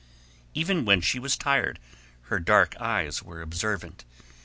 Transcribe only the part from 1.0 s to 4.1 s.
was tired her dark eyes were observant.